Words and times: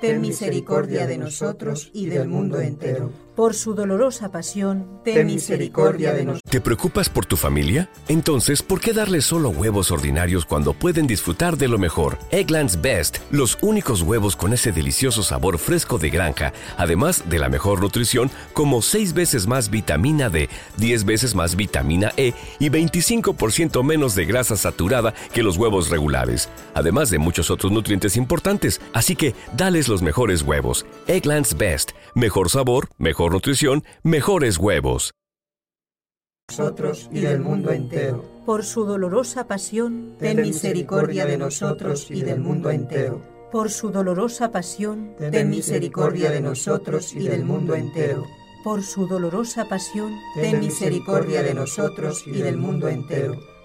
ten 0.00 0.20
misericordia 0.20 1.06
de 1.06 1.18
nosotros 1.18 1.90
y 1.92 2.06
del 2.06 2.28
mundo 2.28 2.60
entero 2.60 3.10
por 3.38 3.54
su 3.54 3.72
dolorosa 3.72 4.32
pasión, 4.32 4.98
ten 5.04 5.24
misericordia 5.24 6.12
de 6.12 6.24
nosotros. 6.24 6.50
¿Te 6.50 6.60
preocupas 6.60 7.08
por 7.08 7.24
tu 7.24 7.36
familia? 7.36 7.88
Entonces, 8.08 8.64
¿por 8.64 8.80
qué 8.80 8.92
darles 8.92 9.26
solo 9.26 9.50
huevos 9.50 9.92
ordinarios 9.92 10.44
cuando 10.44 10.72
pueden 10.72 11.06
disfrutar 11.06 11.56
de 11.56 11.68
lo 11.68 11.78
mejor? 11.78 12.18
Eggland's 12.32 12.80
Best, 12.82 13.18
los 13.30 13.56
únicos 13.62 14.02
huevos 14.02 14.34
con 14.34 14.54
ese 14.54 14.72
delicioso 14.72 15.22
sabor 15.22 15.58
fresco 15.58 15.98
de 15.98 16.10
granja, 16.10 16.52
además 16.76 17.30
de 17.30 17.38
la 17.38 17.48
mejor 17.48 17.80
nutrición, 17.80 18.28
como 18.54 18.82
6 18.82 19.12
veces 19.12 19.46
más 19.46 19.70
vitamina 19.70 20.30
D, 20.30 20.48
10 20.78 21.04
veces 21.04 21.36
más 21.36 21.54
vitamina 21.54 22.10
E 22.16 22.32
y 22.58 22.70
25% 22.70 23.84
menos 23.84 24.16
de 24.16 24.24
grasa 24.24 24.56
saturada 24.56 25.14
que 25.32 25.44
los 25.44 25.56
huevos 25.56 25.90
regulares, 25.90 26.48
además 26.74 27.08
de 27.08 27.20
muchos 27.20 27.52
otros 27.52 27.70
nutrientes 27.70 28.16
importantes. 28.16 28.80
Así 28.92 29.14
que, 29.14 29.36
dales 29.56 29.87
los 29.88 30.02
mejores 30.02 30.42
huevos. 30.42 30.86
Eggland's 31.06 31.56
Best, 31.56 31.92
mejor 32.14 32.50
sabor, 32.50 32.88
mejor 32.98 33.32
nutrición, 33.32 33.84
mejores 34.02 34.58
huevos. 34.58 35.12
Nosotros 36.50 37.08
y 37.12 37.20
del 37.20 37.40
mundo 37.40 37.72
entero. 37.72 38.24
Por 38.46 38.64
su 38.64 38.84
dolorosa 38.84 39.46
pasión, 39.46 40.16
ten 40.18 40.40
misericordia 40.40 41.26
de 41.26 41.36
nosotros 41.36 42.10
y 42.10 42.22
del 42.22 42.40
mundo 42.40 42.70
entero. 42.70 43.22
Por 43.52 43.70
su 43.70 43.90
dolorosa 43.90 44.50
pasión, 44.50 45.14
ten 45.18 45.50
misericordia 45.50 46.30
de 46.30 46.40
nosotros 46.40 47.12
y 47.14 47.28
del 47.28 47.44
mundo 47.44 47.74
entero. 47.74 48.24
Por 48.64 48.82
su 48.82 49.06
dolorosa 49.06 49.66
pasión, 49.66 50.14
ten 50.34 50.60
misericordia 50.60 51.42
de 51.42 51.54
nosotros 51.54 52.24
y 52.26 52.38
del 52.40 52.56
mundo 52.56 52.88
entero 52.88 53.38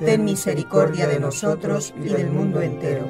ten 0.00 0.24
misericordia 0.24 1.06
de 1.06 1.20
nosotros 1.20 1.92
y 2.02 2.08
del 2.08 2.30
mundo 2.30 2.62
entero. 2.62 3.06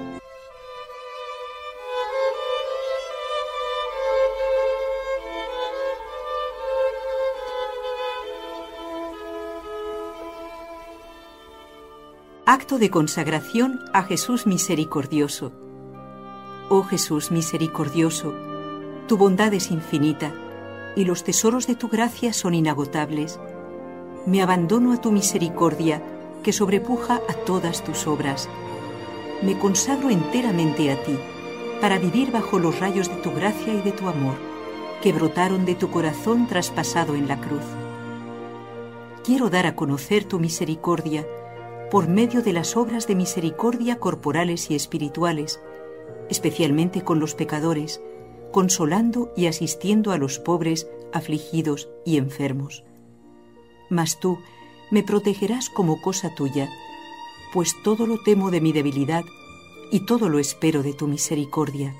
Acto 12.44 12.80
de 12.80 12.90
consagración 12.90 13.78
a 13.92 14.02
Jesús 14.02 14.48
misericordioso. 14.48 15.52
Oh 16.68 16.82
Jesús 16.82 17.30
misericordioso, 17.30 18.34
tu 19.06 19.16
bondad 19.16 19.54
es 19.54 19.70
infinita 19.70 20.34
y 20.96 21.04
los 21.04 21.22
tesoros 21.22 21.68
de 21.68 21.76
tu 21.76 21.88
gracia 21.88 22.32
son 22.32 22.54
inagotables. 22.54 23.38
Me 24.26 24.42
abandono 24.42 24.92
a 24.92 25.00
tu 25.00 25.12
misericordia 25.12 26.02
que 26.42 26.52
sobrepuja 26.52 27.20
a 27.28 27.34
todas 27.34 27.82
tus 27.84 28.06
obras. 28.06 28.48
Me 29.42 29.58
consagro 29.58 30.10
enteramente 30.10 30.90
a 30.90 31.02
ti, 31.02 31.18
para 31.80 31.98
vivir 31.98 32.30
bajo 32.30 32.58
los 32.58 32.78
rayos 32.78 33.08
de 33.08 33.16
tu 33.22 33.32
gracia 33.32 33.72
y 33.72 33.80
de 33.80 33.92
tu 33.92 34.06
amor, 34.08 34.34
que 35.02 35.12
brotaron 35.12 35.64
de 35.64 35.74
tu 35.74 35.90
corazón 35.90 36.46
traspasado 36.46 37.14
en 37.14 37.26
la 37.26 37.40
cruz. 37.40 37.64
Quiero 39.24 39.48
dar 39.50 39.66
a 39.66 39.74
conocer 39.74 40.24
tu 40.24 40.38
misericordia 40.38 41.26
por 41.90 42.08
medio 42.08 42.42
de 42.42 42.52
las 42.52 42.76
obras 42.76 43.06
de 43.06 43.14
misericordia 43.14 43.98
corporales 43.98 44.70
y 44.70 44.74
espirituales, 44.74 45.60
especialmente 46.28 47.02
con 47.02 47.18
los 47.18 47.34
pecadores, 47.34 48.00
consolando 48.52 49.32
y 49.36 49.46
asistiendo 49.46 50.12
a 50.12 50.18
los 50.18 50.38
pobres, 50.38 50.88
afligidos 51.12 51.88
y 52.04 52.16
enfermos. 52.16 52.84
Mas 53.88 54.20
tú 54.20 54.38
me 54.90 55.02
protegerás 55.02 55.70
como 55.70 56.00
cosa 56.00 56.34
tuya, 56.34 56.68
pues 57.52 57.74
todo 57.82 58.06
lo 58.06 58.18
temo 58.18 58.50
de 58.50 58.60
mi 58.60 58.72
debilidad 58.72 59.24
y 59.90 60.00
todo 60.00 60.28
lo 60.28 60.38
espero 60.38 60.82
de 60.82 60.92
tu 60.92 61.08
misericordia. 61.08 61.94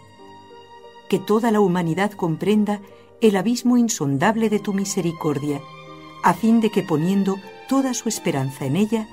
Que 1.09 1.19
toda 1.19 1.51
la 1.51 1.61
humanidad 1.61 2.13
comprenda 2.13 2.81
el 3.21 3.37
abismo 3.37 3.77
insondable 3.77 4.49
de 4.49 4.61
tu 4.61 4.73
misericordia, 4.73 5.61
a 6.23 6.35
fin 6.35 6.61
de 6.61 6.71
que 6.71 6.83
poniendo 6.83 7.37
toda 7.69 7.95
su 7.95 8.09
esperanza 8.09 8.65
en 8.65 8.77
ella, 8.77 9.09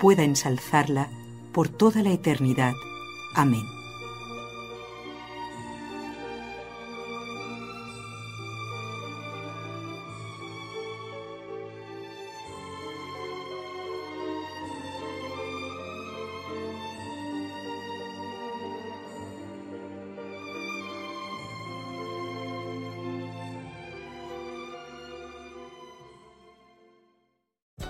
pueda 0.00 0.24
ensalzarla 0.24 1.08
por 1.52 1.68
toda 1.68 2.02
la 2.02 2.10
eternidad. 2.10 2.72
Amén. 3.34 3.81